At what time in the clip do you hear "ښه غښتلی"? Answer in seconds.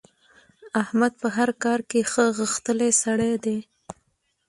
2.11-2.89